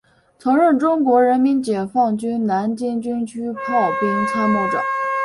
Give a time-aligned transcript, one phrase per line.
[0.39, 4.81] 曾任中国人民解放军南京军区炮兵参谋长。